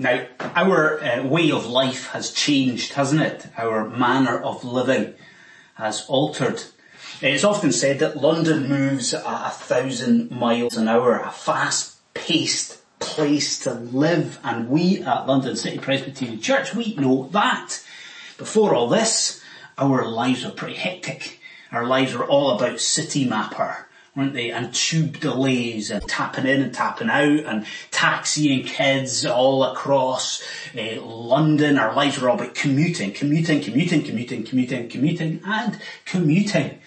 [0.00, 3.48] Now, our uh, way of life has changed, hasn't it?
[3.56, 5.14] Our manner of living
[5.74, 6.62] has altered.
[7.20, 13.58] It's often said that London moves at a thousand miles an hour, a fast-paced place
[13.60, 17.80] to live, and we at London City Presbyterian Church, we know that.
[18.36, 19.42] Before all this,
[19.76, 21.40] our lives were pretty hectic.
[21.72, 23.87] Our lives were all about Citymapper
[24.18, 24.50] weren't they?
[24.50, 30.42] And tube delays and tapping in and tapping out and taxiing kids all across
[30.76, 31.78] uh, London.
[31.78, 36.80] Our lives were all about commuting, commuting, commuting, commuting, commuting, commuting and commuting.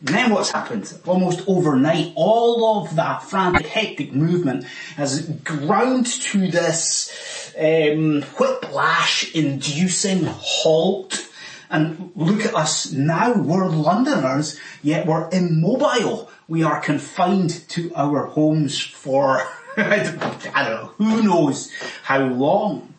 [0.00, 0.98] And then what's happened?
[1.06, 4.64] Almost overnight, all of that frantic, hectic movement
[4.96, 11.26] has ground to this um, whiplash-inducing halt.
[11.70, 18.26] And look at us now, we're Londoners, yet we're immobile we are confined to our
[18.26, 19.40] homes for,
[19.76, 21.70] I don't know, who knows
[22.02, 22.92] how long.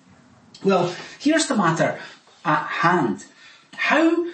[0.63, 1.99] Well, here's the matter
[2.45, 3.25] at hand.
[3.75, 4.25] How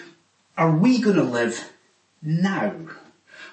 [0.56, 1.72] are we going to live
[2.22, 2.76] now?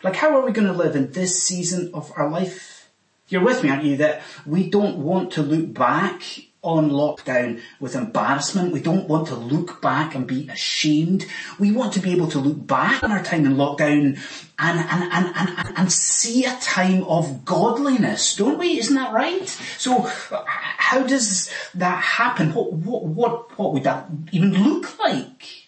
[0.03, 2.91] Like how are we going to live in this season of our life?
[3.27, 6.21] You're with me, aren't you, that we don't want to look back
[6.65, 8.73] on lockdown with embarrassment.
[8.73, 11.25] We don't want to look back and be ashamed.
[11.59, 14.19] We want to be able to look back on our time in lockdown
[14.57, 18.79] and, and, and, and, and see a time of godliness, don't we?
[18.79, 19.47] Isn't that right?
[19.77, 22.53] So how does that happen?
[22.53, 25.67] What, what, what, what would that even look like?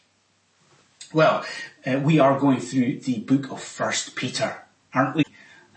[1.13, 1.45] Well,
[1.85, 5.23] uh, we are going through the book of First Peter, aren't we?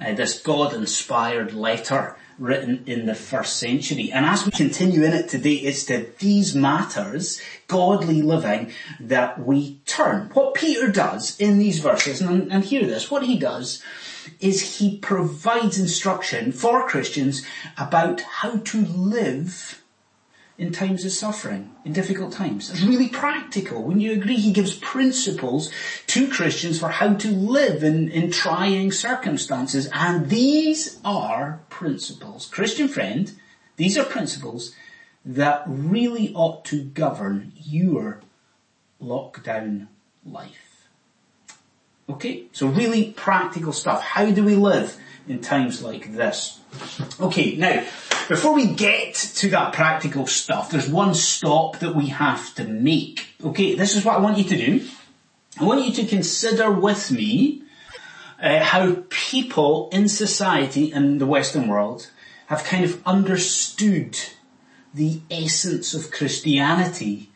[0.01, 4.11] Uh, this God-inspired letter written in the first century.
[4.11, 9.81] And as we continue in it today, it's to these matters, godly living, that we
[9.85, 10.31] turn.
[10.33, 13.83] What Peter does in these verses, and, and hear this, what he does
[14.41, 17.45] is he provides instruction for Christians
[17.77, 19.80] about how to live
[20.61, 22.69] in times of suffering, in difficult times.
[22.69, 23.83] It's really practical.
[23.83, 25.73] When you agree, he gives principles
[26.09, 29.89] to Christians for how to live in, in trying circumstances.
[29.91, 32.47] And these are principles.
[32.47, 33.33] Christian friend,
[33.77, 34.75] these are principles
[35.25, 38.21] that really ought to govern your
[39.03, 39.87] lockdown
[40.27, 40.89] life.
[42.07, 44.03] Okay, so really practical stuff.
[44.03, 46.61] How do we live in times like this?
[47.19, 47.83] Okay, now,
[48.31, 53.27] before we get to that practical stuff, there's one stop that we have to make.
[53.45, 54.87] Okay, this is what I want you to do.
[55.59, 57.65] I want you to consider with me
[58.41, 62.09] uh, how people in society in the Western world
[62.47, 64.17] have kind of understood
[64.95, 67.31] the essence of Christianity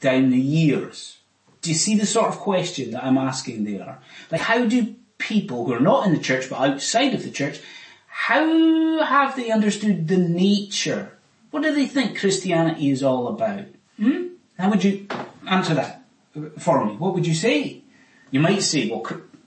[0.00, 1.18] down the years.
[1.62, 4.00] Do you see the sort of question that I'm asking there?
[4.32, 7.60] Like how do people who are not in the church but outside of the church
[8.20, 11.16] how have they understood the nature?
[11.50, 13.64] What do they think Christianity is all about?
[13.96, 14.34] Hmm?
[14.58, 15.08] How would you
[15.48, 16.02] answer that
[16.58, 16.96] for me?
[16.96, 17.80] What would you say?
[18.30, 19.06] You might say, well,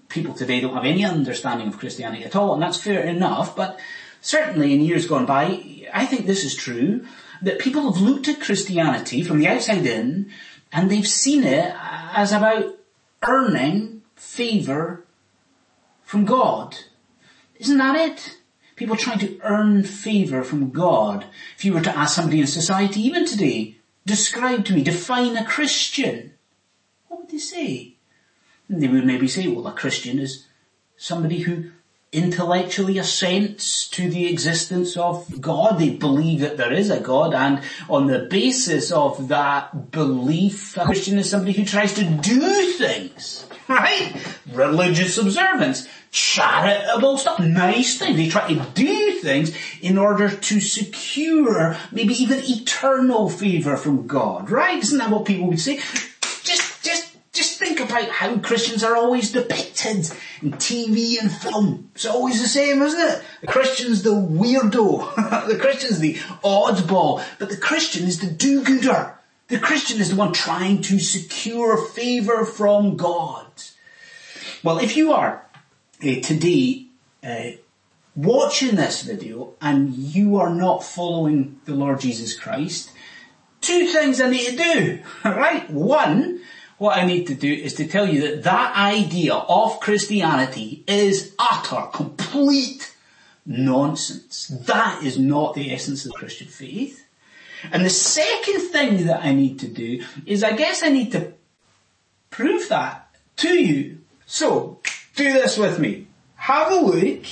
[0.09, 3.79] people today don't have any understanding of Christianity at all, and that's fair enough, but
[4.21, 7.05] certainly in years gone by, I think this is true,
[7.43, 10.31] that people have looked at Christianity from the outside in,
[10.71, 12.75] and they've seen it as about
[13.21, 15.05] earning favour
[16.01, 16.75] from God.
[17.59, 18.37] Isn't that it?
[18.75, 21.25] People trying to earn favour from God.
[21.57, 25.45] If you were to ask somebody in society, even today, describe to me, define a
[25.45, 26.33] Christian,
[27.07, 27.95] what would they say?
[28.67, 30.47] And they would maybe say, well, a Christian is
[30.97, 31.71] somebody who
[32.13, 35.79] intellectually assents to the existence of God.
[35.79, 40.85] They believe that there is a God and on the basis of that belief, a
[40.85, 44.13] Christian is somebody who tries to do things, right?
[44.51, 48.15] Religious observance charitable stuff, nice things.
[48.15, 49.51] They try to do things
[49.81, 54.77] in order to secure maybe even eternal favour from God, right?
[54.77, 55.79] Isn't that what people would say?
[57.73, 60.07] Think about how Christians are always depicted
[60.43, 61.89] in TV and film.
[61.95, 63.23] It's always the same, isn't it?
[63.41, 65.47] The Christian's the weirdo.
[65.47, 67.25] the Christian's the oddball.
[67.39, 69.17] But the Christian is the do-gooder.
[69.47, 73.47] The Christian is the one trying to secure favour from God.
[74.61, 75.43] Well, if you are
[76.03, 76.85] uh, today
[77.23, 77.53] uh,
[78.15, 82.91] watching this video and you are not following the Lord Jesus Christ,
[83.61, 85.67] two things I need to do, right?
[85.71, 86.32] One,
[86.83, 91.33] what I need to do is to tell you that that idea of Christianity is
[91.39, 92.93] utter, complete
[93.45, 94.49] nonsense.
[94.49, 97.05] That is not the essence of Christian faith.
[97.71, 101.31] And the second thing that I need to do is I guess I need to
[102.29, 103.07] prove that
[103.37, 103.99] to you.
[104.25, 104.79] So,
[105.15, 106.07] do this with me.
[106.35, 107.23] Have a look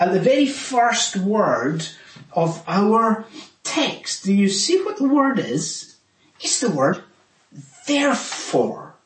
[0.00, 1.86] at the very first word
[2.32, 3.26] of our
[3.64, 5.96] text, do you see what the word is?
[6.40, 7.04] It's the word
[7.86, 8.96] therefore.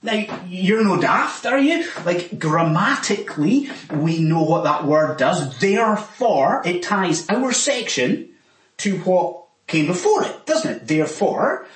[0.00, 1.84] Now, you're no daft, are you?
[2.04, 5.58] Like, grammatically, we know what that word does.
[5.58, 8.30] Therefore, it ties our section
[8.78, 10.86] to what came before it, doesn't it?
[10.86, 11.66] Therefore,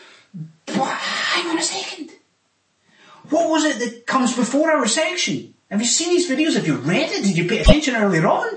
[0.66, 2.12] but hang on a second.
[3.28, 5.54] What was it that comes before our section?
[5.70, 6.54] Have you seen these videos?
[6.54, 7.24] Have you read it?
[7.24, 8.48] Did you pay attention earlier on?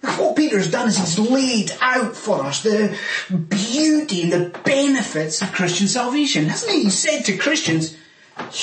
[0.00, 2.96] What Peter's done is he's laid out for us the
[3.30, 6.84] beauty and the benefits of Christian salvation, hasn't he?
[6.84, 7.96] He said to Christians,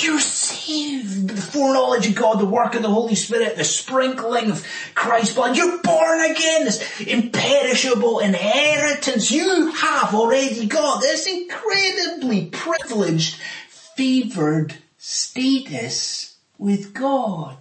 [0.02, 4.66] you're saved the foreknowledge of God, the work of the Holy Spirit, the sprinkling of
[4.94, 5.56] Christ's blood.
[5.56, 9.30] You're born again, this imperishable inheritance.
[9.30, 13.36] You have already got this incredibly privileged,
[13.68, 17.58] favored status with God.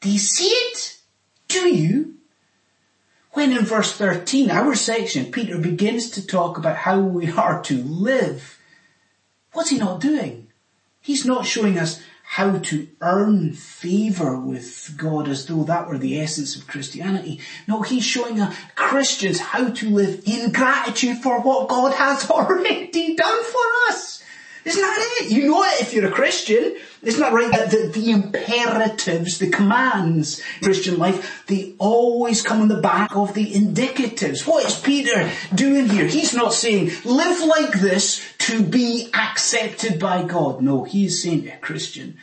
[0.00, 0.98] Do you see it?
[1.48, 2.14] Do you?
[3.32, 7.82] When in verse 13, our section, Peter begins to talk about how we are to
[7.82, 8.58] live.
[9.52, 10.48] What's he not doing?
[11.00, 16.20] He's not showing us how to earn favour with God as though that were the
[16.20, 17.40] essence of Christianity.
[17.66, 23.16] No, he's showing us Christians how to live in gratitude for what God has already
[23.16, 24.21] done for us.
[24.64, 25.30] Isn't that it?
[25.30, 26.76] You know it if you're a Christian.
[27.02, 27.50] Isn't that right?
[27.50, 33.34] That the, the, imperatives, the commands, Christian life, they always come on the back of
[33.34, 34.46] the indicatives.
[34.46, 36.06] What is Peter doing here?
[36.06, 40.62] He's not saying, live like this to be accepted by God.
[40.62, 42.16] No, he is saying Christian,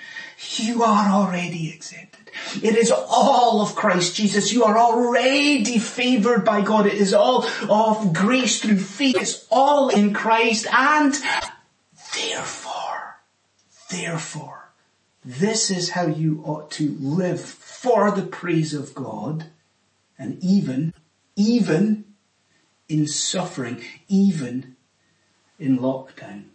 [0.56, 2.32] you are already accepted.
[2.64, 4.54] It is all of Christ Jesus.
[4.54, 6.86] You are already favored by God.
[6.86, 9.18] It is all of grace through faith.
[9.20, 11.14] It's all in Christ and
[12.14, 13.20] Therefore,
[13.90, 14.70] therefore,
[15.24, 19.46] this is how you ought to live for the praise of God
[20.18, 20.94] and even,
[21.36, 22.06] even
[22.88, 24.76] in suffering, even
[25.60, 26.46] in lockdown.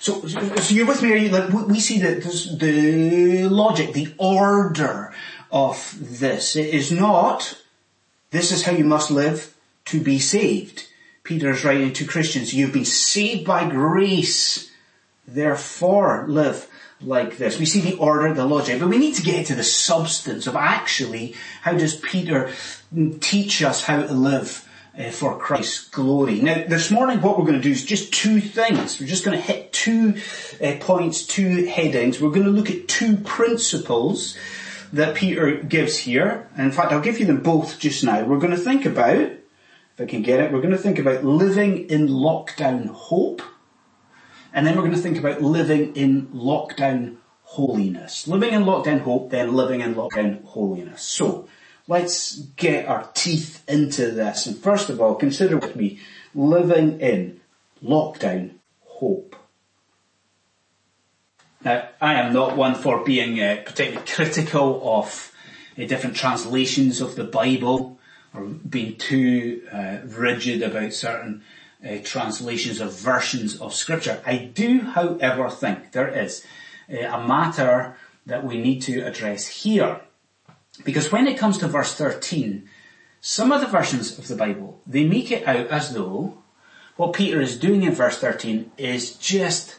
[0.00, 1.12] So, so you're with me?
[1.12, 1.28] Are you?
[1.30, 5.12] Like we see that the logic, the order
[5.50, 6.54] of this.
[6.54, 7.60] It is not,
[8.30, 9.54] this is how you must live
[9.86, 10.86] to be saved.
[11.26, 14.70] Peter is writing to Christians, you've been saved by grace,
[15.26, 16.68] therefore live
[17.00, 17.58] like this.
[17.58, 20.54] We see the order, the logic, but we need to get to the substance of
[20.54, 22.52] actually how does Peter
[23.20, 26.40] teach us how to live uh, for Christ's glory.
[26.40, 29.00] Now, this morning what we're going to do is just two things.
[29.00, 30.20] We're just going to hit two
[30.62, 32.20] uh, points, two headings.
[32.20, 34.38] We're going to look at two principles
[34.92, 36.48] that Peter gives here.
[36.56, 38.24] In fact, I'll give you them both just now.
[38.24, 39.32] We're going to think about
[39.96, 43.40] if I can get it, we're going to think about living in lockdown hope.
[44.52, 48.28] And then we're going to think about living in lockdown holiness.
[48.28, 51.00] Living in lockdown hope, then living in lockdown holiness.
[51.00, 51.48] So,
[51.88, 54.46] let's get our teeth into this.
[54.46, 55.98] And first of all, consider with me
[56.34, 57.40] living in
[57.82, 59.34] lockdown hope.
[61.64, 65.32] Now, I am not one for being uh, particularly critical of
[65.78, 67.95] uh, different translations of the Bible
[68.36, 71.42] or being too uh, rigid about certain
[71.84, 74.22] uh, translations of versions of scripture.
[74.26, 76.44] I do, however, think there is
[76.92, 77.96] uh, a matter
[78.26, 80.00] that we need to address here.
[80.84, 82.68] Because when it comes to verse 13,
[83.20, 86.38] some of the versions of the Bible, they make it out as though
[86.96, 89.76] what Peter is doing in verse 13 is just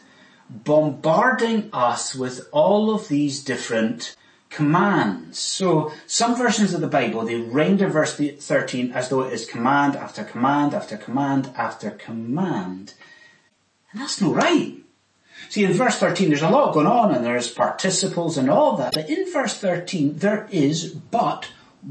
[0.50, 4.16] bombarding us with all of these different
[4.50, 5.38] commands.
[5.38, 9.96] So some versions of the Bible, they render verse 13 as though it is command
[9.96, 12.94] after command after command after command.
[13.92, 14.76] And that's not right.
[15.48, 18.94] See, in verse 13 there's a lot going on and there's participles and all that,
[18.94, 21.50] but in verse 13 there is but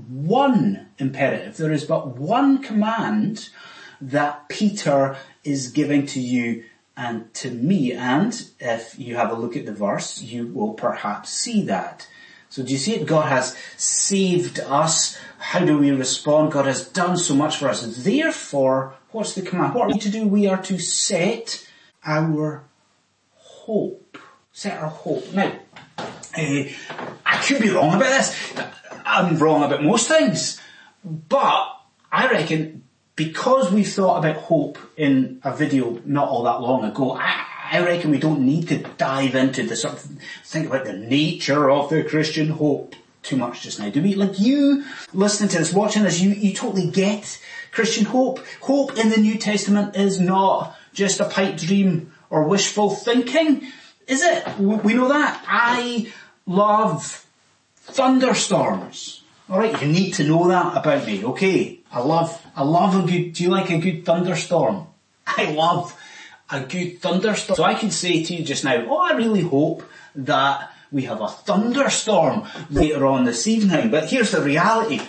[0.09, 1.57] one imperative.
[1.57, 3.49] There is but one command
[4.01, 7.93] that Peter is giving to you and to me.
[7.93, 12.07] And if you have a look at the verse, you will perhaps see that.
[12.49, 13.05] So do you see it?
[13.05, 15.17] God has saved us.
[15.39, 16.51] How do we respond?
[16.51, 18.03] God has done so much for us.
[18.03, 19.73] Therefore, what's the command?
[19.73, 20.27] What are we to do?
[20.27, 21.67] We are to set
[22.05, 22.63] our
[23.35, 24.17] hope.
[24.51, 25.31] Set our hope.
[25.33, 25.53] Now,
[25.99, 26.63] uh,
[27.25, 28.53] I could be wrong about this.
[29.05, 30.59] I'm wrong about most things.
[31.03, 31.79] But
[32.11, 32.83] I reckon
[33.17, 37.79] because we've thought about hope in a video not all that long ago, I, I
[37.83, 40.01] reckon we don't need to dive into the sort of,
[40.45, 44.15] think about the nature of the Christian hope too much just now, do we?
[44.15, 48.39] Like you listening to this, watching this, you, you totally get Christian hope.
[48.61, 53.67] Hope in the New Testament is not just a pipe dream or wishful thinking,
[54.07, 54.57] is it?
[54.57, 55.43] We know that.
[55.47, 56.11] I
[56.45, 57.25] love
[57.75, 59.23] thunderstorms.
[59.49, 61.79] Alright, you need to know that about me, okay?
[61.91, 64.87] I love, I love a good, do you like a good thunderstorm?
[65.25, 65.96] I love
[66.49, 67.55] a good thunderstorm.
[67.55, 69.83] So I can say to you just now, oh I really hope
[70.15, 73.91] that we have a thunderstorm later on this evening.
[73.91, 75.01] But here's the reality.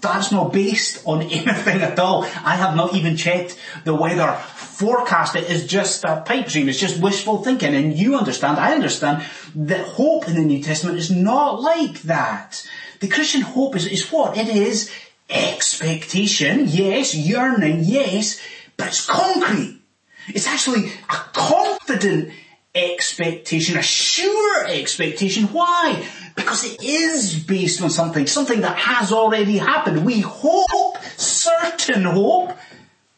[0.00, 2.24] That's not based on anything at all.
[2.24, 5.36] I have not even checked the weather forecast.
[5.36, 6.68] It is just a pipe dream.
[6.68, 7.74] It's just wishful thinking.
[7.74, 12.66] And you understand, I understand, that hope in the New Testament is not like that.
[13.00, 14.36] The Christian hope is, is what?
[14.36, 14.92] It is
[15.30, 18.40] expectation, yes, yearning, yes,
[18.76, 19.81] but it's concrete.
[20.28, 22.32] It's actually a confident
[22.74, 25.44] expectation, a sure expectation.
[25.44, 26.06] Why?
[26.34, 30.06] Because it is based on something, something that has already happened.
[30.06, 32.56] We hope, certain hope,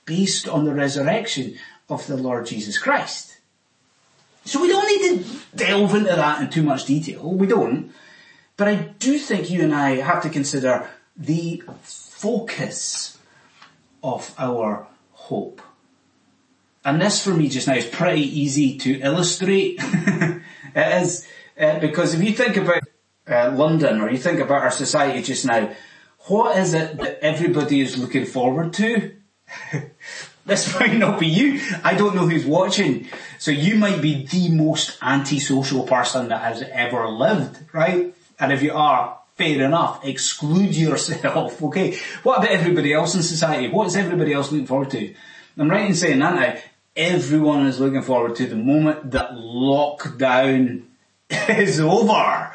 [0.05, 1.57] based on the resurrection
[1.89, 3.39] of the Lord Jesus Christ.
[4.45, 7.33] So we don't need to delve into that in too much detail.
[7.33, 7.93] We don't.
[8.57, 13.19] But I do think you and I have to consider the focus
[14.03, 15.63] of our hope.
[16.85, 19.77] And this for me just now is pretty easy to illustrate.
[19.81, 21.27] it is,
[21.59, 22.83] uh, because if you think about
[23.27, 25.75] uh, London or you think about our society just now,
[26.27, 29.15] what is it that everybody is looking forward to?
[30.47, 31.61] this might not be you.
[31.83, 33.09] I don't know who's watching.
[33.39, 38.15] So you might be the most antisocial person that has ever lived, right?
[38.39, 41.99] And if you are, fair enough, exclude yourself, okay?
[42.23, 43.69] What about everybody else in society?
[43.69, 45.15] What is everybody else looking forward to?
[45.57, 46.63] I'm right in saying, aren't I?
[46.97, 50.85] Everyone is looking forward to the moment that lockdown
[51.49, 52.54] is over.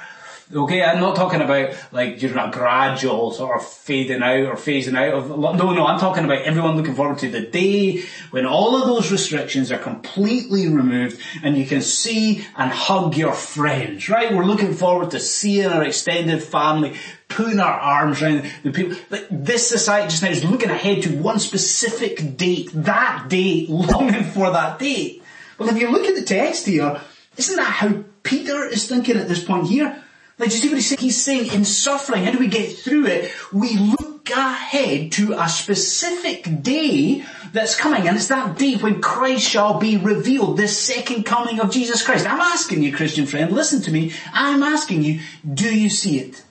[0.51, 4.97] Okay, I'm not talking about like you're a gradual sort of fading out or phasing
[4.97, 8.01] out of, no, no, I'm talking about everyone looking forward to the day
[8.31, 13.33] when all of those restrictions are completely removed and you can see and hug your
[13.33, 14.33] friends, right?
[14.33, 16.95] We're looking forward to seeing our extended family,
[17.27, 18.97] putting our arms around the people.
[19.11, 24.23] Like this society just now is looking ahead to one specific date, that date, longing
[24.23, 25.21] for that date.
[25.59, 26.99] Well, if you look at the text here,
[27.37, 30.03] isn't that how Peter is thinking at this point here?
[30.39, 30.99] Like, do you see what he's saying?
[31.01, 33.31] He's saying in suffering, how do we get through it?
[33.51, 39.49] We look ahead to a specific day that's coming, and it's that day when Christ
[39.49, 42.25] shall be revealed, the second coming of Jesus Christ.
[42.25, 44.13] I'm asking you, Christian friend, listen to me.
[44.31, 45.19] I'm asking you,
[45.53, 46.41] do you see it?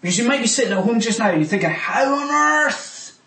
[0.00, 3.20] Because you might be sitting at home just now and you're thinking, how on earth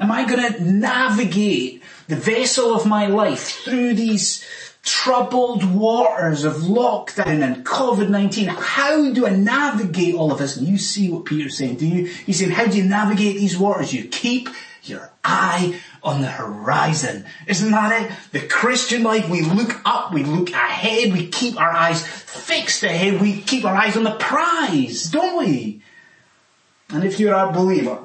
[0.00, 4.42] am I going to navigate the vessel of my life through these
[4.82, 8.48] troubled waters of lockdown and COVID-19.
[8.48, 10.56] How do I navigate all of this?
[10.56, 12.06] And you see what Peter's saying, do you?
[12.06, 13.92] He's saying, how do you navigate these waters?
[13.92, 14.48] You keep
[14.82, 17.24] your eye on the horizon.
[17.46, 18.12] Isn't that it?
[18.32, 23.20] The Christian life, we look up, we look ahead, we keep our eyes fixed ahead,
[23.20, 25.82] we keep our eyes on the prize, don't we?
[26.88, 28.00] And if you're a believer,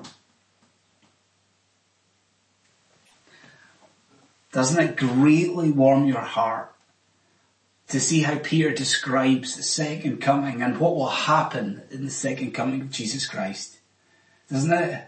[4.52, 6.74] Doesn't it greatly warm your heart
[7.90, 12.52] to see how Peter describes the second coming and what will happen in the second
[12.52, 13.80] coming of Jesus Christ?
[14.50, 15.04] Doesn't it?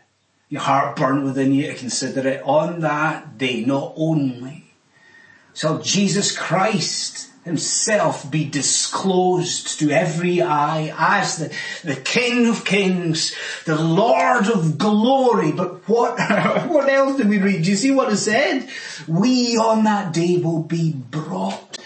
[0.50, 4.68] Your heart burn within you to consider it on that day, not only
[5.53, 11.53] shall Jesus Christ himself be disclosed to every eye as the,
[11.83, 15.51] the King of Kings, the Lord of glory.
[15.51, 16.19] But what,
[16.69, 17.63] what else did we read?
[17.63, 18.69] Do you see what it said?
[19.07, 21.79] We on that day will be brought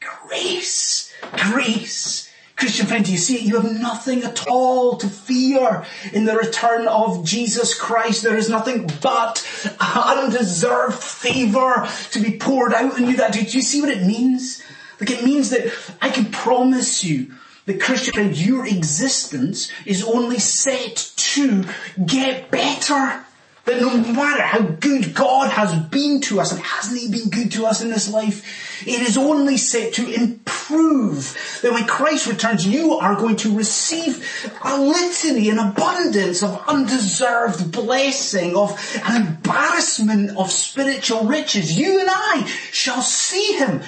[0.00, 2.25] grace, grace.
[2.56, 3.42] Christian friend, do you see it?
[3.42, 5.84] You have nothing at all to fear
[6.14, 8.22] in the return of Jesus Christ.
[8.22, 9.46] There is nothing but
[9.78, 13.16] undeserved favour to be poured out on you.
[13.16, 14.62] That do you see what it means?
[14.98, 15.70] Like it means that
[16.00, 17.34] I can promise you
[17.66, 21.64] that Christian friend, your existence is only set to
[22.06, 23.25] get better.
[23.66, 27.52] That no matter how good God has been to us, and hasn't He been good
[27.52, 31.36] to us in this life, it is only set to improve.
[31.62, 37.72] That when Christ returns, you are going to receive a litany, an abundance of undeserved
[37.72, 41.76] blessing, of an embarrassment of spiritual riches.
[41.76, 43.82] You and I shall see Him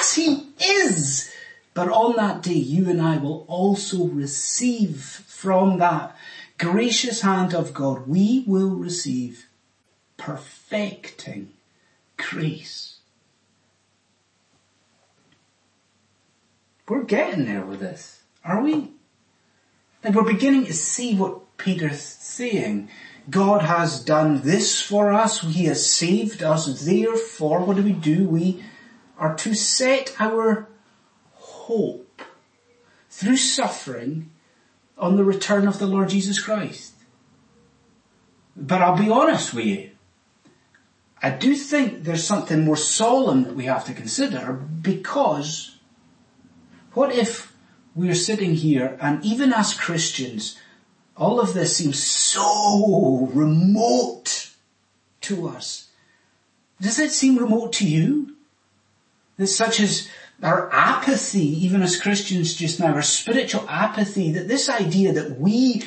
[0.00, 1.32] as he is.
[1.72, 6.16] But on that day, you and I will also receive from that
[6.60, 9.48] gracious hand of God, we will receive
[10.18, 11.52] perfecting
[12.18, 12.98] grace.
[16.86, 18.90] We're getting there with this, are we?
[20.04, 22.90] Like we're beginning to see what Peter's saying.
[23.30, 25.40] God has done this for us.
[25.40, 26.84] He has saved us.
[26.84, 28.26] Therefore, what do we do?
[28.26, 28.62] We
[29.18, 30.68] are to set our
[31.32, 32.20] hope
[33.08, 34.30] through suffering
[35.00, 36.92] on the return of the Lord Jesus Christ.
[38.56, 39.90] But I'll be honest with you.
[41.22, 45.78] I do think there's something more solemn that we have to consider because
[46.92, 47.52] what if
[47.94, 50.58] we're sitting here and even as Christians,
[51.16, 54.50] all of this seems so remote
[55.22, 55.88] to us.
[56.80, 58.36] Does it seem remote to you?
[59.36, 60.08] That such as
[60.42, 65.84] our apathy, even as Christians just now, our spiritual apathy, that this idea that we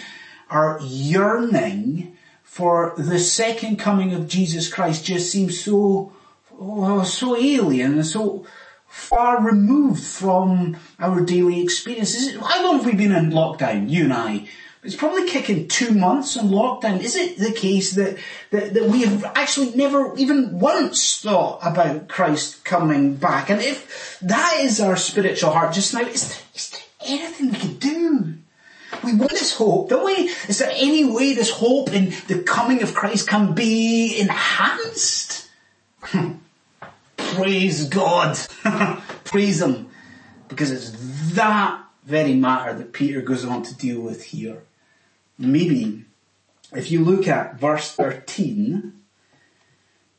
[0.50, 6.13] are yearning for the second coming of Jesus Christ just seems so,
[6.60, 8.45] oh, so alien and so
[8.88, 12.36] far removed from our daily experiences.
[12.36, 14.48] How long have we been in lockdown, you and I?
[14.84, 17.00] It's probably kicking two months in lockdown.
[17.00, 18.18] Is it the case that,
[18.52, 23.50] that, that we have actually never even once thought about Christ coming back?
[23.50, 27.60] And if that is our spiritual heart just now, is there, is there anything we
[27.60, 28.34] can do?
[29.06, 30.30] We want this hope, don't we?
[30.50, 35.50] Is there any way this hope in the coming of Christ can be enhanced?
[36.02, 36.34] Hmm.
[37.16, 38.38] Praise God.
[39.24, 39.90] Praise Him.
[40.50, 40.92] Because it's
[41.36, 44.62] that very matter that Peter goes on to deal with here
[45.38, 46.06] maybe
[46.75, 48.94] if you look at verse 13,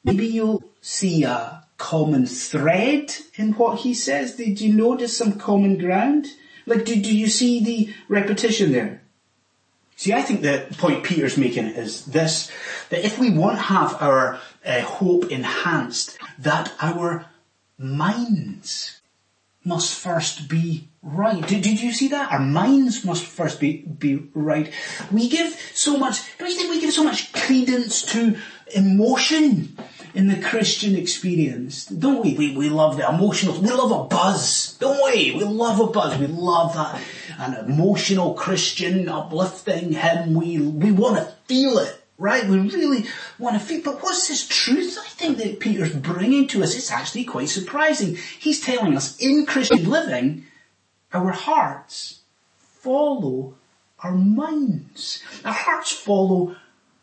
[0.05, 4.37] maybe you'll see a common thread in what he says.
[4.37, 6.27] Did you notice some common ground?
[6.67, 9.03] Like, do, do you see the repetition there?
[9.97, 12.51] See, I think the point Peter's making is this,
[12.91, 17.27] that if we want to have our uh, hope enhanced, that our
[17.79, 19.01] minds
[19.65, 21.47] must first be right.
[21.47, 22.33] Did, did you see that?
[22.33, 24.73] Our minds must first be, be right.
[25.11, 28.37] We give so much, don't you think we give so much credence to
[28.75, 29.77] emotion
[30.15, 31.87] in the Christian experience?
[31.87, 32.35] Don't we?
[32.35, 35.33] We, we love the emotional, we love a buzz, don't we?
[35.33, 36.19] We love a buzz.
[36.19, 37.01] We love that.
[37.39, 40.35] An emotional Christian uplifting hymn.
[40.35, 42.47] We, we want to feel it right?
[42.47, 43.07] We really
[43.39, 43.85] want to feed.
[43.85, 46.77] but what's this truth I think that Peter's bringing to us?
[46.77, 48.17] It's actually quite surprising.
[48.39, 50.47] He's telling us in Christian living,
[51.13, 52.21] our hearts
[52.59, 53.55] follow
[54.01, 55.23] our minds.
[55.45, 56.57] Our hearts follow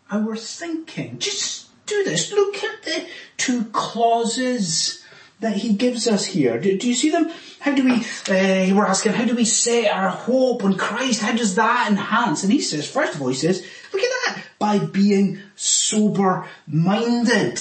[0.10, 1.20] our thinking.
[1.20, 2.32] Just do this.
[2.32, 5.04] Look at the two clauses
[5.40, 6.60] that he gives us here.
[6.60, 7.32] Do, do you see them?
[7.60, 11.22] How do we, uh, we're asking, how do we set our hope on Christ?
[11.22, 12.44] How does that enhance?
[12.44, 17.60] And he says, first of all, he says, look at that, by being sober minded.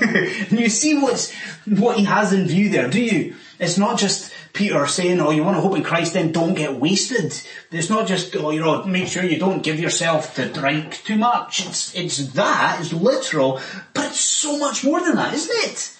[0.50, 1.32] you see what's,
[1.66, 3.34] what he has in view there, do you?
[3.58, 6.74] It's not just Peter saying, oh, you want to hope in Christ, then don't get
[6.74, 7.32] wasted.
[7.70, 11.16] It's not just, oh, you know, make sure you don't give yourself to drink too
[11.16, 11.64] much.
[11.64, 13.60] It's, it's that, it's literal,
[13.94, 15.96] but it's so much more than that, isn't it?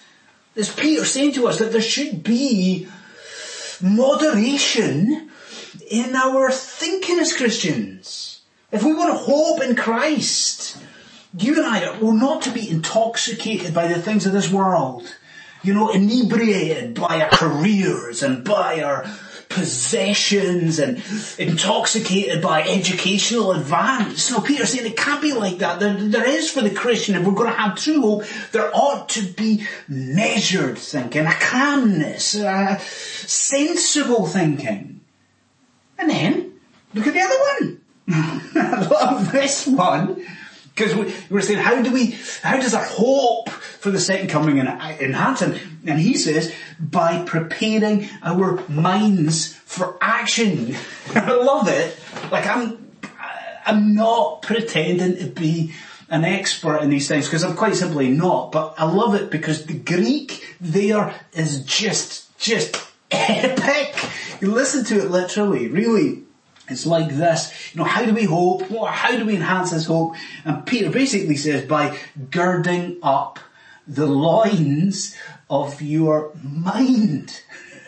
[0.55, 2.89] There's Peter saying to us that there should be
[3.81, 5.31] moderation
[5.89, 8.28] in our thinking as Christians.
[8.71, 10.83] If we want to hope in Christ,
[11.39, 15.11] you and I are not to be intoxicated by the things of this world
[15.63, 19.05] you know, inebriated by our careers and by our
[19.49, 21.03] possessions and
[21.39, 24.31] intoxicated by educational advance.
[24.31, 25.81] No, Peter's saying it can't be like that.
[25.81, 29.09] There, there is for the Christian, if we're going to have true hope, there ought
[29.11, 35.01] to be measured thinking, a calmness, a sensible thinking.
[35.99, 36.53] And then,
[36.95, 37.78] look at the other one.
[38.55, 40.25] I love this one.
[40.75, 44.59] Because we, were saying, how do we, how does our hope for the second coming
[44.59, 45.43] enhance?
[45.43, 50.77] And, and he says, by preparing our minds for action.
[51.15, 51.99] I love it.
[52.31, 52.93] Like I'm,
[53.67, 55.75] I'm not pretending to be
[56.09, 59.67] an expert in these things because I'm quite simply not, but I love it because
[59.67, 63.97] the Greek there is just, just epic.
[64.41, 66.23] You listen to it literally, really
[66.69, 68.63] it's like this, you know, how do we hope?
[68.71, 70.15] How do we enhance this hope?
[70.45, 71.99] And Peter basically says by
[72.31, 73.39] girding up
[73.87, 75.17] the loins
[75.49, 77.43] of your mind.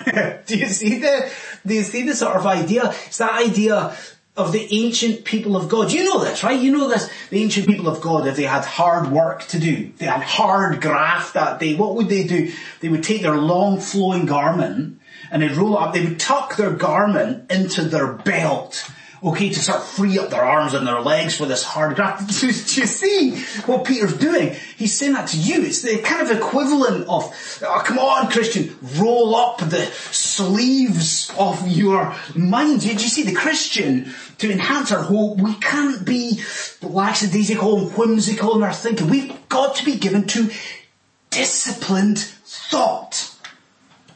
[0.47, 1.31] do you see the,
[1.67, 2.91] do you see the sort of idea?
[3.07, 3.95] It's that idea
[4.37, 5.93] of the ancient people of God.
[5.93, 6.59] You know this, right?
[6.59, 7.11] You know this.
[7.29, 10.81] The ancient people of God, if they had hard work to do, they had hard
[10.81, 12.53] graft that day, what would they do?
[12.81, 15.00] They would take their long flowing garment
[15.31, 18.91] and they'd roll up, they would tuck their garment into their belt,
[19.23, 22.29] okay, to sort of free up their arms and their legs for this hard graft.
[22.41, 24.57] Do, you see what Peter's doing?
[24.77, 25.63] He's saying that to you.
[25.63, 31.69] It's the kind of equivalent of, oh, come on Christian, roll up the sleeves of
[31.69, 32.81] your mind.
[32.81, 36.41] Did you see the Christian, to enhance our hope, we can't be
[36.81, 39.09] lackadaisical and whimsical in our thinking.
[39.09, 40.51] We've got to be given to
[41.29, 43.37] disciplined thought.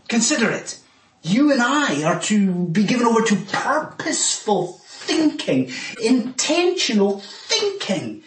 [0.08, 0.78] Consider it.
[1.24, 8.22] You and I are to be given over to purposeful thinking, intentional thinking.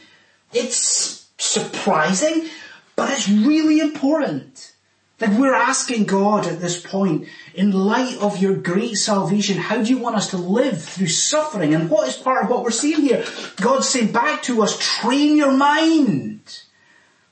[0.51, 2.49] It's surprising,
[2.95, 4.73] but it's really important.
[5.19, 9.89] That we're asking God at this point, in light of your great salvation, how do
[9.89, 11.73] you want us to live through suffering?
[11.73, 13.25] And what is part of what we're seeing here?
[13.59, 16.61] God's saying back to us, train your mind.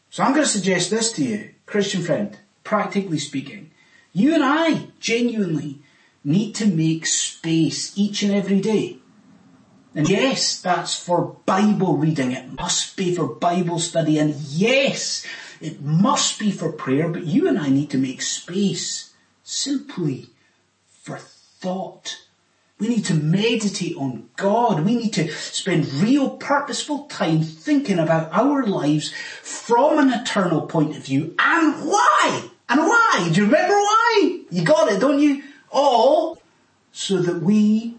[0.10, 3.70] So I'm going to suggest this to you, Christian friend, practically speaking.
[4.16, 5.82] You and I genuinely
[6.24, 8.98] need to make space each and every day.
[9.94, 12.32] And yes, that's for Bible reading.
[12.32, 14.18] It must be for Bible study.
[14.18, 15.26] And yes,
[15.60, 20.28] it must be for prayer, but you and I need to make space simply
[20.88, 22.22] for thought.
[22.80, 24.86] We need to meditate on God.
[24.86, 30.96] We need to spend real purposeful time thinking about our lives from an eternal point
[30.96, 31.86] of view and?
[32.70, 33.30] And why?
[33.32, 34.40] Do you remember why?
[34.50, 35.44] You got it, don't you?
[35.70, 36.42] All
[36.92, 37.98] so that we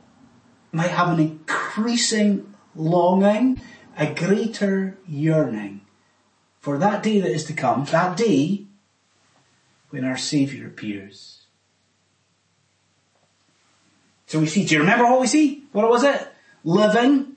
[0.72, 3.60] might have an increasing longing,
[3.96, 5.82] a greater yearning
[6.60, 8.66] for that day that is to come, that day
[9.90, 11.42] when our Saviour appears.
[14.26, 15.64] So we see, do you remember what we see?
[15.72, 16.26] What was it?
[16.64, 17.36] Living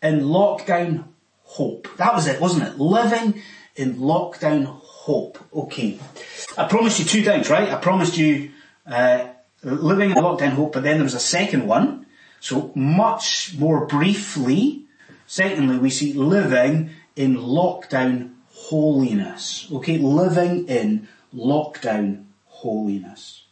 [0.00, 1.04] in lockdown
[1.42, 1.88] hope.
[1.96, 2.78] That was it, wasn't it?
[2.78, 3.42] Living
[3.74, 4.80] in lockdown.
[5.08, 5.98] Okay.
[6.56, 7.70] I promised you two things, right?
[7.70, 8.50] I promised you
[8.86, 9.28] uh,
[9.62, 12.06] living in lockdown hope, but then there was a second one.
[12.40, 14.84] So much more briefly,
[15.26, 19.68] secondly, we see living in lockdown holiness.
[19.72, 23.44] Okay, living in lockdown holiness.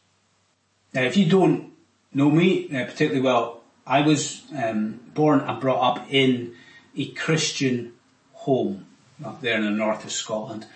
[0.93, 1.73] Now, if you don't
[2.13, 6.55] know me uh, particularly well, I was um, born and brought up in
[6.97, 7.93] a Christian
[8.33, 8.87] home
[9.25, 10.67] up there in the north of Scotland.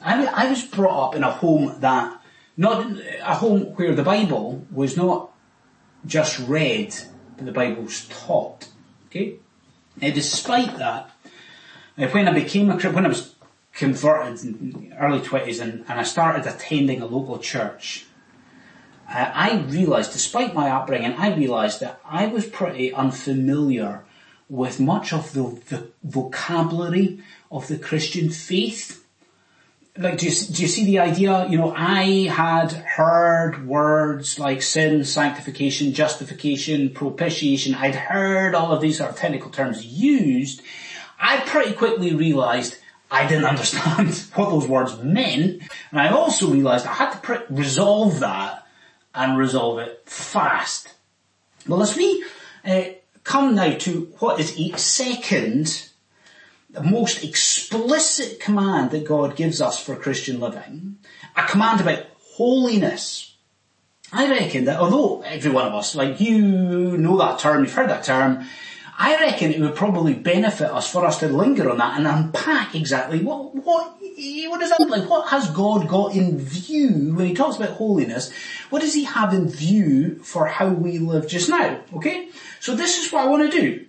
[0.00, 2.20] I, I was brought up in a home that,
[2.56, 2.86] not
[3.22, 5.30] a home where the Bible was not
[6.06, 6.94] just read,
[7.36, 8.68] but the Bible was taught.
[9.06, 9.36] Okay?
[10.00, 11.10] Now, despite that,
[11.98, 13.34] uh, when I became a when I was
[13.72, 18.06] converted in early 20s and, and I started attending a local church,
[19.08, 24.04] uh, I realised, despite my upbringing, I realised that I was pretty unfamiliar
[24.48, 29.04] with much of the, the vocabulary of the Christian faith.
[30.00, 31.46] Like, do you, do you see the idea?
[31.46, 37.74] You know, I had heard words like sin, sanctification, justification, propitiation.
[37.74, 40.62] I'd heard all of these sort of technical terms used.
[41.20, 42.78] I pretty quickly realised
[43.10, 47.44] I didn't understand what those words meant, and I also realised I had to pre-
[47.50, 48.66] resolve that
[49.14, 50.94] and resolve it fast.
[51.68, 52.24] Well, as we
[52.64, 52.84] uh,
[53.22, 55.89] come now to what is a second,
[56.72, 60.98] the most explicit command that God gives us for Christian living,
[61.36, 63.34] a command about holiness.
[64.12, 67.90] I reckon that although every one of us, like you know that term, you've heard
[67.90, 68.46] that term,
[68.98, 72.74] I reckon it would probably benefit us for us to linger on that and unpack
[72.74, 75.08] exactly what, what, what does that like?
[75.08, 78.30] What has God got in view when he talks about holiness?
[78.68, 81.80] What does he have in view for how we live just now?
[81.94, 82.28] Okay?
[82.60, 83.86] So this is what I want to do.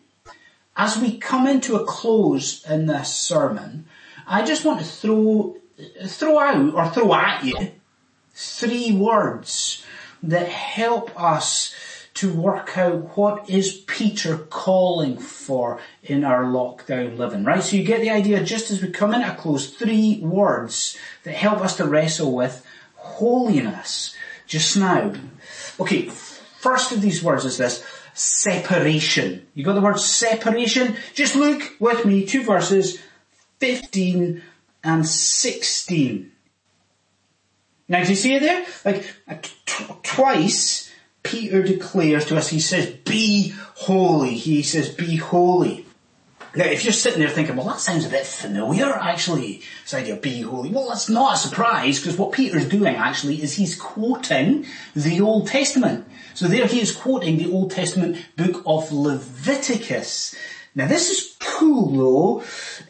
[0.75, 3.85] As we come into a close in this sermon,
[4.25, 5.57] I just want to throw,
[6.05, 7.71] throw out or throw at you
[8.33, 9.85] three words
[10.23, 11.75] that help us
[12.13, 17.63] to work out what is Peter calling for in our lockdown living, right?
[17.63, 21.35] So you get the idea just as we come in a close, three words that
[21.35, 25.13] help us to wrestle with holiness just now.
[25.79, 26.09] Okay,
[26.57, 29.47] first of these words is this, separation.
[29.53, 30.95] You got the word separation?
[31.13, 33.01] Just look with me, two verses,
[33.59, 34.41] 15
[34.83, 36.31] and 16.
[37.87, 38.65] Now do you see it there?
[38.85, 39.05] Like,
[40.03, 40.91] twice,
[41.23, 44.33] Peter declares to us, he says, be holy.
[44.33, 45.85] He says, be holy.
[46.53, 50.15] Now, if you're sitting there thinking, well, that sounds a bit familiar, actually, this idea
[50.15, 50.69] of be holy.
[50.69, 55.47] Well, that's not a surprise, because what Peter's doing, actually, is he's quoting the Old
[55.47, 56.05] Testament.
[56.33, 60.35] So there he is quoting the Old Testament book of Leviticus.
[60.75, 62.41] Now, this is cool, though.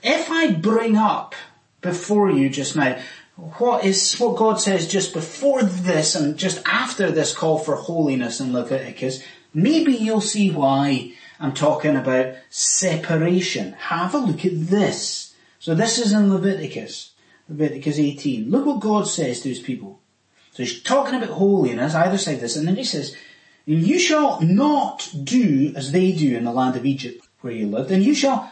[0.02, 1.36] If I bring up
[1.82, 3.00] before you just now
[3.36, 8.40] what is what God says just before this and just after this call for holiness
[8.40, 13.74] in Leviticus, maybe you'll see why I'm talking about separation.
[13.74, 15.34] Have a look at this.
[15.60, 17.14] So this is in Leviticus,
[17.50, 18.50] Leviticus 18.
[18.52, 20.00] Look what God says to his people.
[20.52, 23.16] So he's talking about holiness, either side of this, and then he says,
[23.66, 27.90] you shall not do as they do in the land of Egypt where you lived,
[27.90, 28.52] and you shall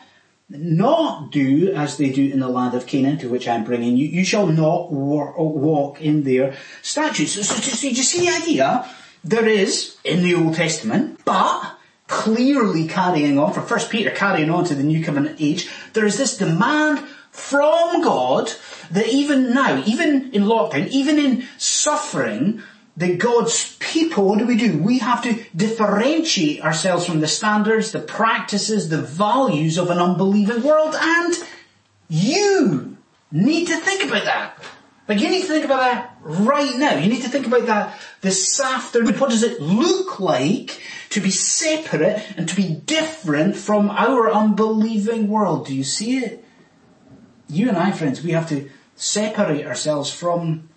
[0.49, 4.07] not do as they do in the land of Canaan, to which I'm bringing you.
[4.07, 7.33] You shall not walk in their statutes.
[7.33, 8.89] So, so, so you see the idea?
[9.23, 11.78] There is in the Old Testament, but
[12.09, 16.17] clearly carrying on, for First Peter carrying on to the New Covenant age, there is
[16.17, 16.99] this demand
[17.31, 18.51] from God
[18.91, 22.61] that even now, even in lockdown, even in suffering,
[22.97, 24.77] that God's people, what do we do?
[24.77, 30.63] We have to differentiate ourselves from the standards, the practices, the values of an unbelieving
[30.63, 30.95] world.
[30.99, 31.33] And
[32.09, 32.97] you
[33.31, 34.63] need to think about that.
[35.09, 36.95] Like you need to think about that right now.
[36.95, 39.17] You need to think about that this afternoon.
[39.17, 45.27] What does it look like to be separate and to be different from our unbelieving
[45.27, 45.65] world?
[45.65, 46.45] Do you see it?
[47.47, 50.69] You and I, friends, we have to separate ourselves from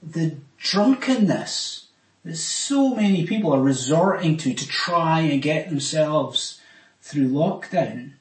[0.00, 1.88] the drunkenness
[2.24, 6.60] that so many people are resorting to to try and get themselves
[7.00, 8.12] through lockdown.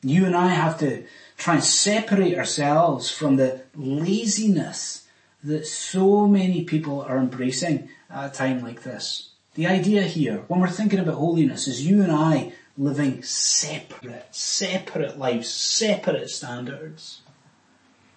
[0.00, 1.02] You and I have to
[1.36, 5.06] try and separate ourselves from the laziness
[5.44, 9.30] that so many people are embracing at a time like this.
[9.54, 15.18] The idea here, when we're thinking about holiness, is you and I living separate, separate
[15.18, 17.22] lives, separate standards.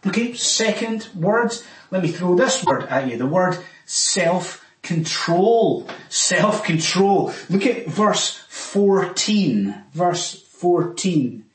[0.05, 1.55] Okay, second word,
[1.91, 5.87] let me throw this word at you, the word self-control.
[6.09, 7.33] Self-control.
[7.49, 9.83] Look at verse 14.
[9.93, 11.45] Verse 14.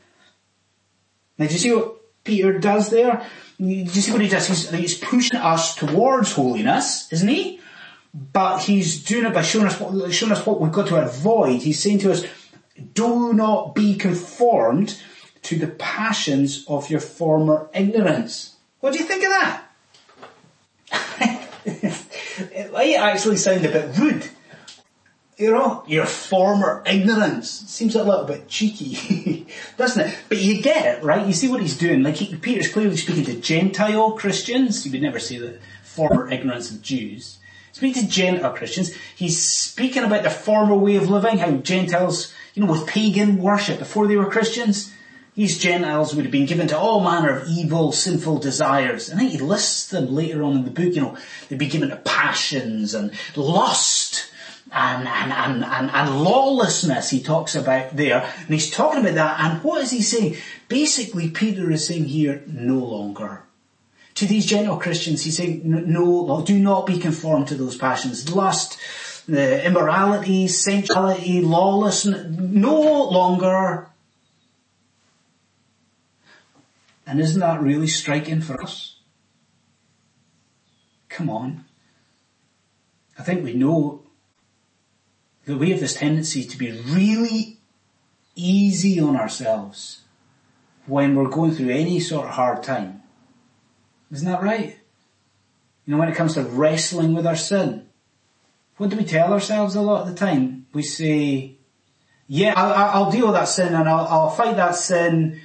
[1.38, 3.26] Now do you see what Peter does there?
[3.58, 4.48] You see what he does?
[4.48, 7.60] He's, he's pushing us towards holiness, isn't he?
[8.12, 11.62] But he's doing it by showing us what, showing us what we've got to avoid.
[11.62, 12.24] He's saying to us,
[12.94, 15.00] do not be conformed
[15.42, 18.56] to the passions of your former ignorance.
[18.80, 19.62] What do you think of that?
[22.52, 24.28] it might actually sound a bit rude.
[25.36, 27.50] You know, your former ignorance.
[27.50, 29.46] Seems a little bit cheeky,
[29.76, 30.16] doesn't it?
[30.30, 31.26] But you get it, right?
[31.26, 32.02] You see what he's doing.
[32.02, 34.86] Like he, Peter's clearly speaking to Gentile Christians.
[34.86, 37.38] You would never say the former ignorance of Jews.
[37.72, 42.64] Speaking to Gentile Christians, he's speaking about the former way of living, how Gentiles, you
[42.64, 44.90] know, with pagan worship before they were Christians,
[45.34, 49.10] these Gentiles would have been given to all manner of evil, sinful desires.
[49.10, 51.18] And I think he lists them later on in the book, you know,
[51.50, 54.30] they'd be given to passions and lust
[54.72, 58.22] and, and, and, and, and lawlessness he talks about there.
[58.38, 59.40] And he's talking about that.
[59.40, 60.36] And what is he saying?
[60.68, 63.42] Basically, Peter is saying here, no longer.
[64.16, 68.34] To these Gentile Christians, he's saying, no, do not be conformed to those passions.
[68.34, 68.78] Lust,
[69.28, 73.90] the immorality, sensuality, lawlessness, no longer
[77.06, 78.96] And isn't that really striking for us?
[81.08, 81.64] Come on.
[83.18, 84.02] I think we know
[85.46, 87.58] that we have this tendency to be really
[88.34, 90.02] easy on ourselves
[90.86, 93.02] when we're going through any sort of hard time.
[94.12, 94.78] Isn't that right?
[95.84, 97.88] You know, when it comes to wrestling with our sin,
[98.76, 100.66] what do we tell ourselves a lot of the time?
[100.72, 101.56] We say,
[102.28, 105.40] yeah, I'll, I'll deal with that sin and I'll, I'll fight that sin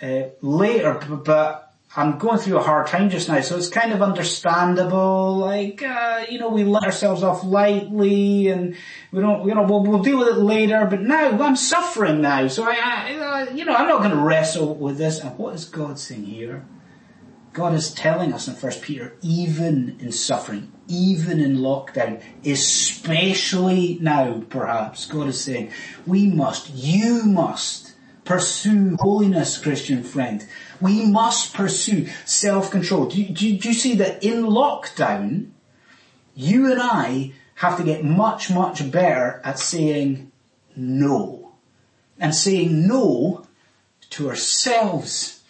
[0.00, 1.61] uh, later, but
[1.94, 5.36] I'm going through a hard time just now, so it's kind of understandable.
[5.36, 8.76] Like, uh, you know, we let ourselves off lightly, and
[9.10, 10.86] we don't, you know, we'll, we'll deal with it later.
[10.88, 14.22] But now I'm suffering now, so I, I uh, you know, I'm not going to
[14.22, 15.20] wrestle with this.
[15.20, 16.64] And what is God saying here?
[17.52, 24.42] God is telling us in First Peter, even in suffering, even in lockdown, especially now,
[24.48, 25.70] perhaps, God is saying,
[26.06, 27.92] we must, you must
[28.24, 30.46] pursue holiness, Christian friend.
[30.82, 33.06] We must pursue self-control.
[33.06, 35.50] Do, do, do you see that in lockdown,
[36.34, 40.32] you and I have to get much, much better at saying
[40.76, 41.52] no.
[42.18, 43.46] And saying no
[44.10, 45.42] to ourselves.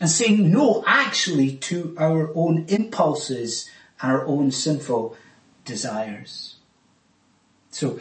[0.00, 3.70] And saying no actually to our own impulses
[4.02, 5.16] and our own sinful
[5.64, 6.56] desires.
[7.70, 8.00] So,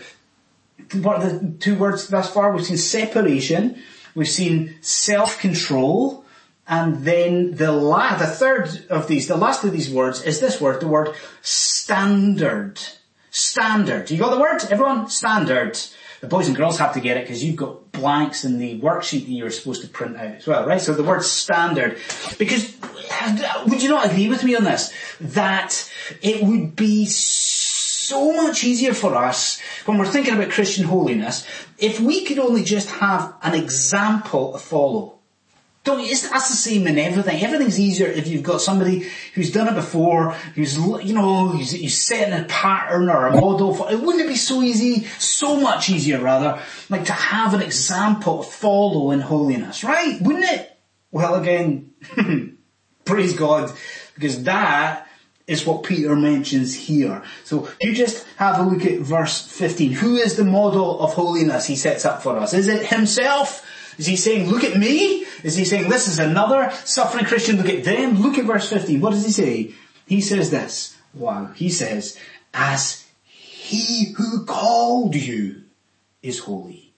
[0.93, 2.52] what the two words thus far?
[2.52, 3.82] We've seen separation
[4.15, 6.25] We've seen self-control,
[6.70, 10.62] and then the la- the third of these, the last of these words is this
[10.62, 12.80] word, the word standard.
[13.32, 14.12] Standard.
[14.12, 14.62] You got the word?
[14.70, 15.10] Everyone?
[15.10, 15.80] Standard.
[16.22, 19.26] The boys and girls have to get it because you've got blanks in the worksheet
[19.26, 20.80] that you were supposed to print out as well, right?
[20.80, 21.98] So the word standard.
[22.38, 22.78] Because,
[23.66, 24.94] would you not agree with me on this?
[25.20, 31.48] That it would be so much easier for us when we're thinking about Christian holiness
[31.78, 35.19] if we could only just have an example to follow.
[35.86, 37.42] Don't you, that's the same in everything.
[37.42, 41.98] Everything's easier if you've got somebody who's done it before, who's, you know, who's, who's
[41.98, 45.89] setting a pattern or a model for, it wouldn't it be so easy, so much
[45.89, 50.22] easier rather, like to have an example to follow in holiness, right?
[50.22, 50.78] Wouldn't it?
[51.12, 51.92] Well again,
[53.06, 53.72] praise God,
[54.15, 55.08] because that
[55.48, 57.24] is what Peter mentions here.
[57.44, 59.94] So you just have a look at verse 15.
[59.94, 62.54] Who is the model of holiness he sets up for us?
[62.54, 63.65] Is it himself?
[64.00, 65.26] Is he saying, look at me?
[65.44, 68.22] Is he saying, this is another suffering Christian, look at them?
[68.22, 69.02] Look at verse 15.
[69.02, 69.74] What does he say?
[70.08, 70.96] He says this.
[71.14, 71.52] Wow.
[71.54, 72.18] He says,
[72.54, 75.64] as he who called you
[76.24, 76.94] is holy,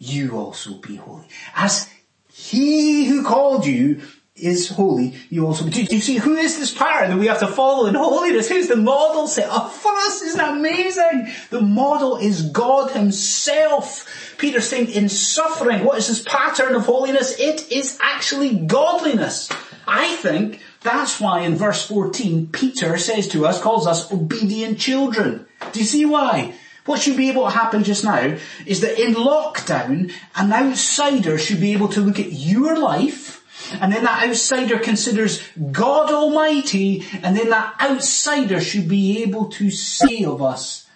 [0.00, 1.28] you also be holy.
[1.54, 1.88] As
[2.32, 4.02] he who called you
[4.34, 5.70] is holy, you also, be.
[5.70, 8.48] do you see who is this pattern that we have to follow in holiness?
[8.48, 10.22] Who's the model set up for us?
[10.22, 11.28] Isn't that amazing?
[11.50, 14.06] The model is God himself.
[14.40, 17.38] Peter's saying in suffering, what is this pattern of holiness?
[17.38, 19.50] It is actually godliness.
[19.86, 25.46] I think that's why in verse 14, Peter says to us, calls us obedient children.
[25.72, 26.54] Do you see why?
[26.86, 31.60] What should be able to happen just now is that in lockdown, an outsider should
[31.60, 33.40] be able to look at your life
[33.74, 39.70] and then that outsider considers God Almighty, and then that outsider should be able to
[39.70, 40.88] say of us,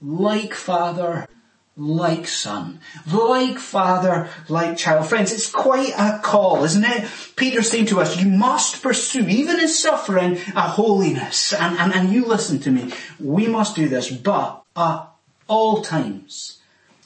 [0.00, 1.26] like Father,
[1.76, 2.80] like Son,
[3.10, 5.06] like Father, like child.
[5.06, 7.08] Friends, it's quite a call, isn't it?
[7.36, 11.52] Peter's saying to us, you must pursue, even in suffering, a holiness.
[11.52, 12.92] And, and, and you listen to me.
[13.18, 15.08] We must do this, but at
[15.48, 16.58] all times,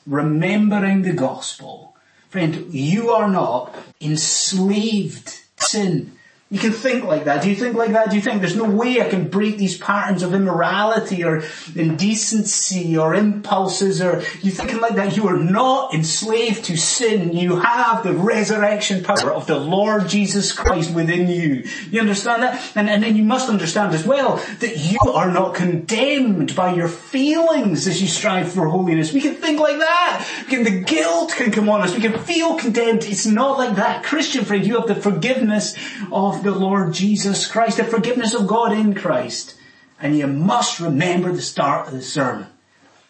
[0.06, 1.96] remembering the gospel,
[2.28, 6.15] Friend, you are not enslaved sin.
[6.48, 7.42] You can think like that.
[7.42, 8.10] Do you think like that?
[8.10, 11.42] Do you think there's no way I can break these patterns of immorality or
[11.74, 15.16] indecency or impulses or you thinking like that?
[15.16, 17.32] You are not enslaved to sin.
[17.32, 21.64] You have the resurrection power of the Lord Jesus Christ within you.
[21.90, 22.76] You understand that?
[22.76, 26.86] And, and then you must understand as well that you are not condemned by your
[26.86, 29.12] feelings as you strive for holiness.
[29.12, 30.44] We can think like that.
[30.48, 31.92] Can, the guilt can come on us.
[31.92, 33.02] We can feel condemned.
[33.02, 34.04] It's not like that.
[34.04, 35.74] Christian friend, you have the forgiveness
[36.12, 39.58] of of the Lord Jesus Christ, the forgiveness of God in Christ.
[40.00, 42.46] And you must remember the start of the sermon.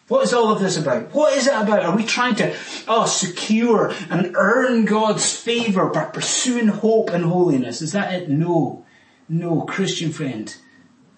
[0.09, 1.13] What is all of this about?
[1.13, 1.85] What is it about?
[1.85, 7.83] Are we trying to, oh, secure and earn God's favour by pursuing hope and holiness?
[7.83, 8.29] Is that it?
[8.29, 8.85] No.
[9.29, 10.55] No, Christian friend.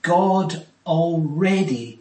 [0.00, 2.00] God already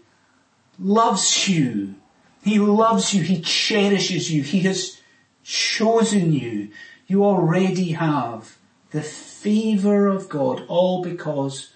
[0.80, 1.96] loves you.
[2.42, 3.22] He loves you.
[3.22, 4.44] He cherishes you.
[4.44, 5.02] He has
[5.44, 6.70] chosen you.
[7.08, 8.58] You already have
[8.92, 9.04] the
[9.42, 11.72] favour of God, all because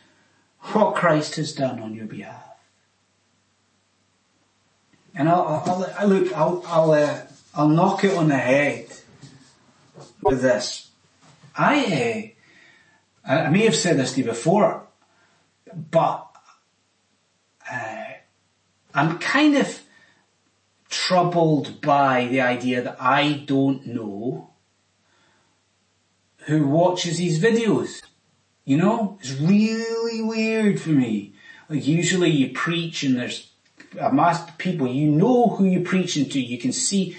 [0.73, 2.43] what Christ has done on your behalf.
[5.13, 7.21] And I'll, I'll, I'll look, I'll, I'll, uh,
[7.53, 8.87] I'll knock it on the head
[10.21, 10.89] with this.
[11.55, 12.33] I,
[13.27, 14.87] uh, I may have said this to you before,
[15.91, 16.27] but
[17.71, 18.05] uh,
[18.93, 19.81] I'm kind of
[20.89, 24.50] troubled by the idea that I don't know
[26.45, 28.01] who watches these videos.
[28.65, 31.33] You know, it's really weird for me.
[31.69, 33.51] Like usually you preach and there's
[33.99, 37.17] a mass of people, you know who you're preaching to, you can see,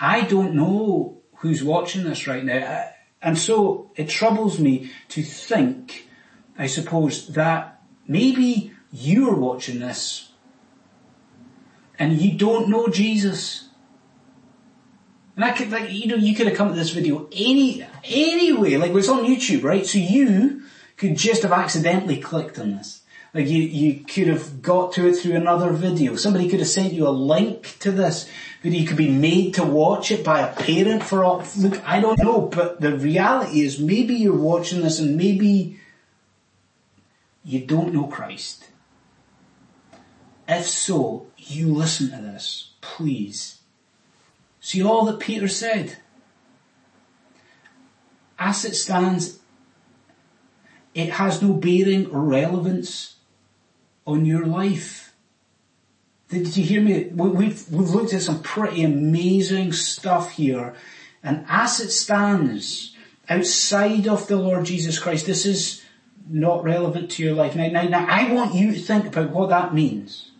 [0.00, 2.88] I don't know who's watching this right now.
[3.20, 6.08] And so it troubles me to think,
[6.58, 10.30] I suppose, that maybe you're watching this
[11.98, 13.65] and you don't know Jesus.
[15.36, 18.76] And I could, like, you know, you could have come to this video any, anyway,
[18.76, 19.86] like it's on YouTube, right?
[19.86, 20.62] So you
[20.96, 23.02] could just have accidentally clicked on this.
[23.34, 26.16] Like you, you could have got to it through another video.
[26.16, 28.30] Somebody could have sent you a link to this
[28.62, 28.80] video.
[28.80, 32.18] You could be made to watch it by a parent for all, look, I don't
[32.18, 35.78] know, but the reality is maybe you're watching this and maybe
[37.44, 38.70] you don't know Christ.
[40.48, 43.55] If so, you listen to this, please
[44.66, 45.96] See all that Peter said.
[48.36, 49.38] As it stands,
[50.92, 53.14] it has no bearing or relevance
[54.04, 55.14] on your life.
[56.30, 57.04] Did you hear me?
[57.14, 60.74] We've, we've looked at some pretty amazing stuff here.
[61.22, 62.96] And as it stands,
[63.28, 65.84] outside of the Lord Jesus Christ, this is
[66.28, 67.54] not relevant to your life.
[67.54, 70.32] Now, now, now I want you to think about what that means.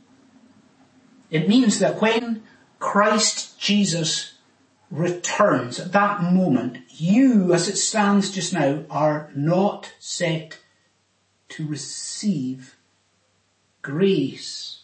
[1.31, 2.43] It means that when
[2.79, 4.35] Christ Jesus
[4.90, 10.59] returns at that moment, you, as it stands just now, are not set
[11.50, 12.77] to receive
[13.83, 14.81] grace.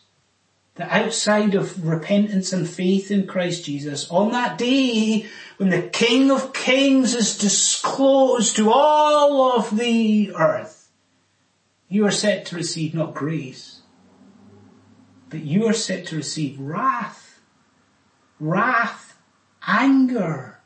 [0.76, 5.26] That outside of repentance and faith in Christ Jesus, on that day
[5.58, 10.90] when the King of Kings is disclosed to all of the earth,
[11.88, 13.82] you are set to receive not grace,
[15.28, 17.21] but you are set to receive wrath
[18.42, 19.16] wrath,
[19.66, 20.58] anger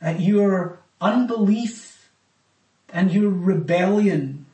[0.00, 2.10] at your unbelief
[2.92, 4.46] and your rebellion.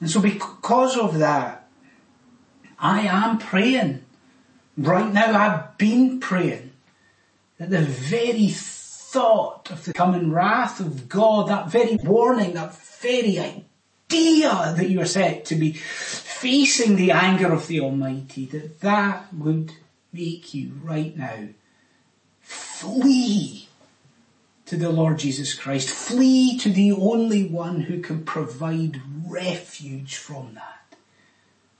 [0.00, 1.68] And so because of that,
[2.78, 4.04] I am praying.
[4.76, 6.72] Right now I've been praying
[7.58, 13.38] that the very thought of the coming wrath of God, that very warning, that very
[13.38, 19.34] idea that you are set to be facing the anger of the Almighty, that that
[19.34, 19.72] would
[20.12, 21.48] make you right now
[22.40, 23.68] flee
[24.66, 25.90] to the Lord Jesus Christ.
[25.90, 30.96] Flee to the only one who can provide refuge from that.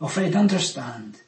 [0.01, 1.21] Oh friend, understand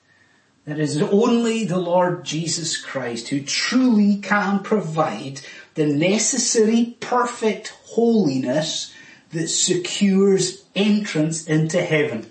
[0.65, 5.41] that it is only the Lord Jesus Christ who truly can provide
[5.75, 8.95] the necessary perfect holiness
[9.31, 12.31] that secures entrance into heaven.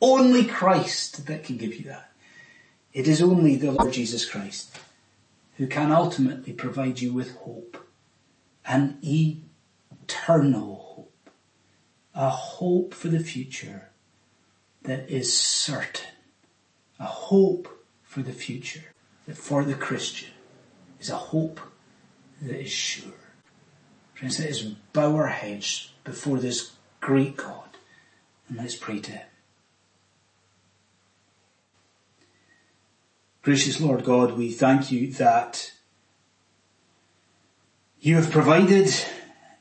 [0.00, 2.10] Only Christ that can give you that.
[2.96, 4.78] It is only the Lord Jesus Christ
[5.58, 7.76] who can ultimately provide you with hope
[8.64, 11.30] an eternal hope,
[12.14, 13.90] a hope for the future
[14.84, 16.08] that is certain,
[16.98, 17.68] a hope
[18.02, 18.94] for the future
[19.26, 20.30] that for the Christian
[20.98, 21.60] is a hope
[22.40, 23.12] that is sure.
[24.14, 24.62] Friends, let us
[24.94, 26.72] bow our heads before this
[27.02, 27.76] great God
[28.48, 29.26] and let's pray to Him.
[33.46, 35.72] Gracious Lord God, we thank you that
[38.00, 38.92] you have provided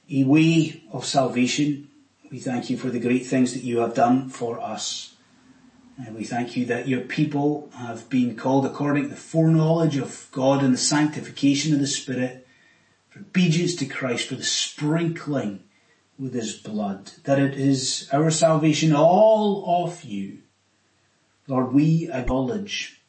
[0.09, 1.91] a way of salvation.
[2.31, 5.13] We thank you for the great things that you have done for us.
[6.03, 10.29] And we thank you that your people have been called according to the foreknowledge of
[10.31, 12.47] God and the sanctification of the Spirit,
[13.09, 15.63] for obedience to Christ, for the sprinkling
[16.17, 20.39] with his blood, that it is our salvation all of you.
[21.47, 22.99] Lord, we acknowledge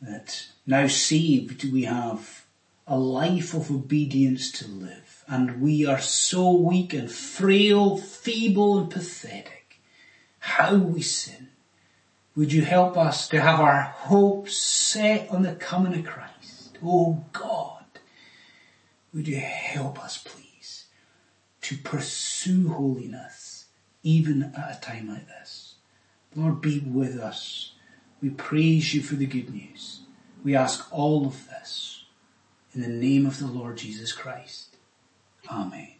[0.00, 2.44] that now saved we have
[2.86, 5.24] a life of obedience to live.
[5.28, 9.80] And we are so weak and frail, feeble and pathetic.
[10.40, 11.48] How we sin.
[12.34, 16.78] Would you help us to have our hopes set on the coming of Christ?
[16.84, 17.84] Oh God,
[19.12, 20.86] would you help us please
[21.62, 23.66] to pursue holiness
[24.02, 25.74] even at a time like this?
[26.34, 27.72] Lord, be with us.
[28.22, 30.00] We praise you for the good news.
[30.44, 32.04] We ask all of this
[32.74, 34.76] in the name of the Lord Jesus Christ.
[35.50, 35.99] Amen.